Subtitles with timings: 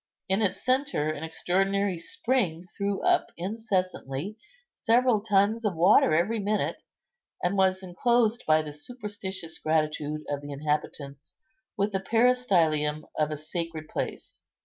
[0.27, 4.35] In its centre an extraordinary spring threw up incessantly
[4.71, 6.77] several tons of water every minute,
[7.43, 11.35] and was inclosed by the superstitious gratitude of the inhabitants
[11.77, 14.41] with the peristylium of a sacred place.